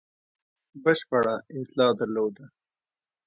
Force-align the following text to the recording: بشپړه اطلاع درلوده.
بشپړه 0.83 1.35
اطلاع 1.57 1.91
درلوده. 1.99 2.45